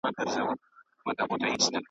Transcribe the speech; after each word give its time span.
چي 0.03 0.05
پښېمانه 0.05 0.31
سوه 0.35 0.53
له 1.17 1.23
خپله 1.25 1.45
نصیحته. 1.53 1.79